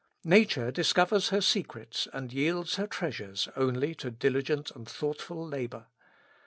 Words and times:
Nature 0.25 0.71
dis 0.71 0.93
covers 0.93 1.29
her 1.29 1.41
secrets 1.41 2.07
and 2.11 2.33
yields 2.33 2.77
her 2.77 2.87
treasures 2.87 3.47
only 3.55 3.93
to 3.93 4.09
diligent 4.09 4.71
and 4.71 4.89
thoughtful 4.89 5.47
labor. 5.47 5.85